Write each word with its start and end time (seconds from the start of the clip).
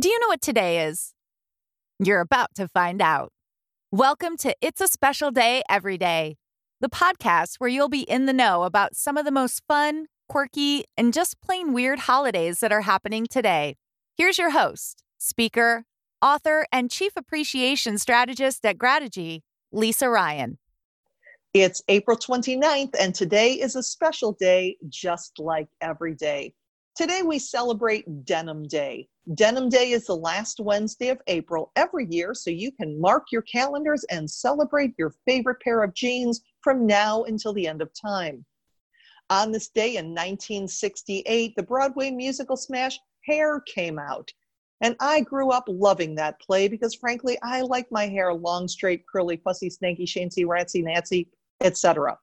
Do 0.00 0.08
you 0.08 0.18
know 0.20 0.28
what 0.28 0.40
today 0.40 0.86
is? 0.86 1.12
You're 1.98 2.22
about 2.22 2.54
to 2.54 2.66
find 2.66 3.02
out. 3.02 3.30
Welcome 3.90 4.38
to 4.38 4.56
It's 4.62 4.80
a 4.80 4.88
Special 4.88 5.30
Day 5.30 5.62
Every 5.68 5.98
Day, 5.98 6.38
the 6.80 6.88
podcast 6.88 7.56
where 7.58 7.68
you'll 7.68 7.90
be 7.90 8.00
in 8.00 8.24
the 8.24 8.32
know 8.32 8.62
about 8.62 8.96
some 8.96 9.18
of 9.18 9.26
the 9.26 9.30
most 9.30 9.62
fun, 9.68 10.06
quirky, 10.30 10.84
and 10.96 11.12
just 11.12 11.42
plain 11.42 11.74
weird 11.74 11.98
holidays 11.98 12.60
that 12.60 12.72
are 12.72 12.80
happening 12.80 13.26
today. 13.26 13.76
Here's 14.16 14.38
your 14.38 14.52
host, 14.52 15.04
speaker, 15.18 15.84
author, 16.22 16.64
and 16.72 16.90
chief 16.90 17.12
appreciation 17.14 17.98
strategist 17.98 18.64
at 18.64 18.78
Grategy, 18.78 19.42
Lisa 19.72 20.08
Ryan. 20.08 20.56
It's 21.52 21.82
April 21.88 22.16
29th, 22.16 22.94
and 22.98 23.14
today 23.14 23.52
is 23.52 23.76
a 23.76 23.82
special 23.82 24.32
day 24.32 24.78
just 24.88 25.38
like 25.38 25.68
every 25.82 26.14
day. 26.14 26.54
Today 26.94 27.22
we 27.22 27.38
celebrate 27.38 28.26
Denim 28.26 28.64
Day. 28.64 29.08
Denim 29.34 29.70
Day 29.70 29.92
is 29.92 30.04
the 30.04 30.14
last 30.14 30.60
Wednesday 30.60 31.08
of 31.08 31.22
April 31.26 31.72
every 31.74 32.06
year, 32.10 32.34
so 32.34 32.50
you 32.50 32.70
can 32.70 33.00
mark 33.00 33.32
your 33.32 33.40
calendars 33.42 34.04
and 34.10 34.30
celebrate 34.30 34.92
your 34.98 35.14
favorite 35.26 35.62
pair 35.62 35.82
of 35.82 35.94
jeans 35.94 36.42
from 36.60 36.86
now 36.86 37.22
until 37.22 37.54
the 37.54 37.66
end 37.66 37.80
of 37.80 37.90
time. 37.94 38.44
On 39.30 39.50
this 39.50 39.70
day 39.70 39.96
in 39.96 40.10
1968, 40.10 41.56
the 41.56 41.62
Broadway 41.62 42.10
musical 42.10 42.58
smash 42.58 43.00
Hair 43.26 43.60
came 43.60 43.98
out. 43.98 44.30
And 44.82 44.94
I 45.00 45.22
grew 45.22 45.50
up 45.50 45.64
loving 45.68 46.14
that 46.16 46.40
play 46.42 46.68
because, 46.68 46.94
frankly, 46.94 47.38
I 47.42 47.62
like 47.62 47.90
my 47.90 48.06
hair 48.06 48.34
long, 48.34 48.68
straight, 48.68 49.04
curly, 49.10 49.38
fussy, 49.38 49.70
snaky, 49.70 50.04
shancy, 50.04 50.44
ratsy, 50.44 50.84
nancy, 50.84 51.28
etc. 51.62 52.18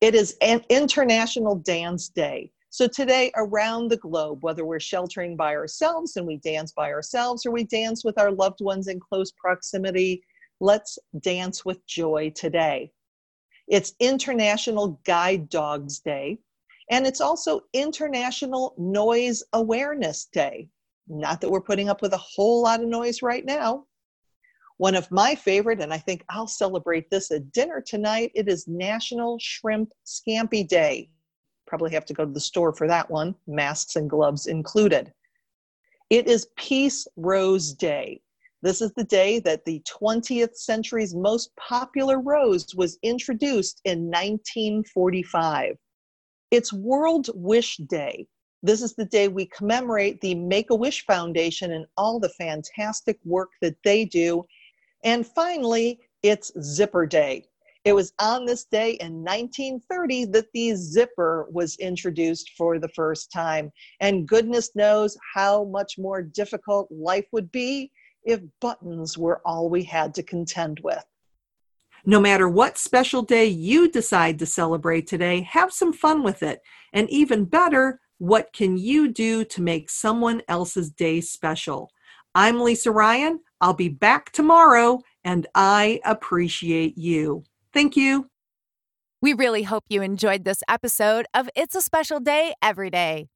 It 0.00 0.14
is 0.14 0.36
an 0.42 0.62
International 0.68 1.56
Dance 1.56 2.08
Day. 2.08 2.52
So 2.72 2.88
today, 2.88 3.30
around 3.36 3.90
the 3.90 3.98
globe, 3.98 4.42
whether 4.42 4.64
we're 4.64 4.80
sheltering 4.80 5.36
by 5.36 5.54
ourselves 5.54 6.16
and 6.16 6.26
we 6.26 6.38
dance 6.38 6.72
by 6.72 6.90
ourselves 6.90 7.44
or 7.44 7.50
we 7.50 7.64
dance 7.64 8.02
with 8.02 8.18
our 8.18 8.30
loved 8.30 8.62
ones 8.62 8.88
in 8.88 8.98
close 8.98 9.30
proximity, 9.32 10.22
let's 10.58 10.98
dance 11.20 11.66
with 11.66 11.86
joy 11.86 12.32
today. 12.34 12.90
It's 13.68 13.92
International 14.00 14.98
Guide 15.04 15.50
Dogs 15.50 15.98
Day, 15.98 16.38
and 16.90 17.06
it's 17.06 17.20
also 17.20 17.60
International 17.74 18.74
Noise 18.78 19.44
Awareness 19.52 20.24
Day. 20.32 20.70
Not 21.06 21.42
that 21.42 21.50
we're 21.50 21.60
putting 21.60 21.90
up 21.90 22.00
with 22.00 22.14
a 22.14 22.24
whole 22.36 22.62
lot 22.62 22.80
of 22.80 22.88
noise 22.88 23.20
right 23.20 23.44
now. 23.44 23.84
One 24.78 24.94
of 24.94 25.10
my 25.10 25.34
favorite, 25.34 25.82
and 25.82 25.92
I 25.92 25.98
think 25.98 26.24
I'll 26.30 26.46
celebrate 26.46 27.10
this 27.10 27.32
at 27.32 27.52
dinner 27.52 27.82
tonight, 27.86 28.32
it 28.34 28.48
is 28.48 28.66
National 28.66 29.36
Shrimp 29.38 29.92
Scampi 30.06 30.66
Day 30.66 31.10
probably 31.72 31.90
have 31.90 32.04
to 32.04 32.12
go 32.12 32.26
to 32.26 32.30
the 32.30 32.38
store 32.38 32.74
for 32.74 32.86
that 32.86 33.10
one, 33.10 33.34
masks 33.46 33.96
and 33.96 34.10
gloves 34.10 34.44
included. 34.44 35.10
It 36.10 36.28
is 36.28 36.48
Peace 36.58 37.06
Rose 37.16 37.72
Day. 37.72 38.20
This 38.60 38.82
is 38.82 38.92
the 38.92 39.04
day 39.04 39.38
that 39.38 39.64
the 39.64 39.82
20th 39.90 40.54
century's 40.54 41.14
most 41.14 41.50
popular 41.56 42.20
rose 42.20 42.74
was 42.74 42.98
introduced 43.02 43.80
in 43.86 44.00
1945. 44.10 45.76
It's 46.50 46.74
World 46.74 47.30
Wish 47.34 47.78
Day. 47.78 48.26
This 48.62 48.82
is 48.82 48.94
the 48.94 49.06
day 49.06 49.28
we 49.28 49.46
commemorate 49.46 50.20
the 50.20 50.34
Make 50.34 50.68
a 50.68 50.74
Wish 50.74 51.06
Foundation 51.06 51.72
and 51.72 51.86
all 51.96 52.20
the 52.20 52.34
fantastic 52.38 53.18
work 53.24 53.48
that 53.62 53.76
they 53.82 54.04
do. 54.04 54.44
And 55.04 55.26
finally, 55.26 56.00
it's 56.22 56.52
Zipper 56.60 57.06
Day. 57.06 57.46
It 57.84 57.94
was 57.94 58.12
on 58.20 58.46
this 58.46 58.64
day 58.64 58.92
in 59.00 59.24
1930 59.24 60.26
that 60.26 60.46
the 60.54 60.74
zipper 60.76 61.48
was 61.50 61.76
introduced 61.76 62.52
for 62.56 62.78
the 62.78 62.88
first 62.90 63.32
time. 63.32 63.72
And 64.00 64.28
goodness 64.28 64.70
knows 64.76 65.16
how 65.34 65.64
much 65.64 65.98
more 65.98 66.22
difficult 66.22 66.88
life 66.92 67.26
would 67.32 67.50
be 67.50 67.90
if 68.22 68.40
buttons 68.60 69.18
were 69.18 69.40
all 69.44 69.68
we 69.68 69.82
had 69.82 70.14
to 70.14 70.22
contend 70.22 70.78
with. 70.84 71.04
No 72.04 72.20
matter 72.20 72.48
what 72.48 72.78
special 72.78 73.22
day 73.22 73.46
you 73.46 73.90
decide 73.90 74.38
to 74.38 74.46
celebrate 74.46 75.08
today, 75.08 75.40
have 75.42 75.72
some 75.72 75.92
fun 75.92 76.22
with 76.22 76.42
it. 76.42 76.60
And 76.92 77.10
even 77.10 77.44
better, 77.44 78.00
what 78.18 78.52
can 78.52 78.76
you 78.76 79.08
do 79.08 79.44
to 79.44 79.62
make 79.62 79.90
someone 79.90 80.42
else's 80.48 80.90
day 80.90 81.20
special? 81.20 81.90
I'm 82.34 82.60
Lisa 82.60 82.92
Ryan. 82.92 83.40
I'll 83.60 83.74
be 83.74 83.88
back 83.88 84.30
tomorrow, 84.32 85.00
and 85.24 85.46
I 85.54 86.00
appreciate 86.04 86.96
you. 86.96 87.44
Thank 87.72 87.96
you. 87.96 88.26
We 89.22 89.32
really 89.32 89.62
hope 89.62 89.84
you 89.88 90.02
enjoyed 90.02 90.44
this 90.44 90.62
episode 90.68 91.26
of 91.32 91.48
It's 91.54 91.74
a 91.74 91.80
Special 91.80 92.20
Day 92.20 92.54
Every 92.60 92.90
Day. 92.90 93.28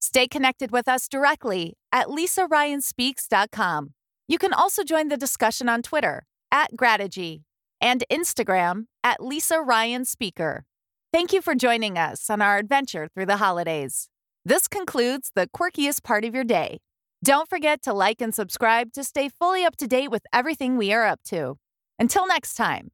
Stay 0.00 0.26
connected 0.26 0.70
with 0.70 0.88
us 0.88 1.08
directly 1.08 1.76
at 1.92 2.08
lisaryanspeaks.com. 2.08 3.94
You 4.26 4.38
can 4.38 4.52
also 4.52 4.82
join 4.82 5.08
the 5.08 5.16
discussion 5.16 5.68
on 5.68 5.82
Twitter 5.82 6.24
at 6.50 6.72
Grategy 6.76 7.42
and 7.80 8.04
Instagram 8.10 8.84
at 9.02 9.22
Lisa 9.22 9.60
Ryan 9.60 10.04
Speaker. 10.04 10.64
Thank 11.12 11.32
you 11.32 11.40
for 11.40 11.54
joining 11.54 11.96
us 11.96 12.28
on 12.30 12.42
our 12.42 12.58
adventure 12.58 13.08
through 13.14 13.26
the 13.26 13.38
holidays. 13.38 14.08
This 14.44 14.68
concludes 14.68 15.30
the 15.34 15.48
quirkiest 15.48 16.02
part 16.02 16.24
of 16.24 16.34
your 16.34 16.44
day. 16.44 16.78
Don't 17.22 17.48
forget 17.48 17.82
to 17.82 17.92
like 17.92 18.20
and 18.20 18.34
subscribe 18.34 18.92
to 18.94 19.04
stay 19.04 19.28
fully 19.28 19.64
up 19.64 19.76
to 19.76 19.86
date 19.86 20.10
with 20.10 20.22
everything 20.32 20.76
we 20.76 20.92
are 20.92 21.04
up 21.04 21.20
to. 21.24 21.56
Until 21.98 22.26
next 22.26 22.54
time. 22.54 22.90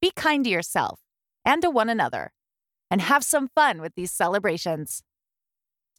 Be 0.00 0.12
kind 0.14 0.44
to 0.44 0.50
yourself 0.50 1.00
and 1.44 1.62
to 1.62 1.70
one 1.70 1.88
another, 1.88 2.32
and 2.90 3.00
have 3.00 3.24
some 3.24 3.48
fun 3.48 3.80
with 3.80 3.94
these 3.94 4.12
celebrations. 4.12 5.02